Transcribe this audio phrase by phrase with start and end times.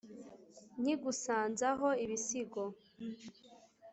[0.81, 2.61] Nkigusanza ho ibisigo.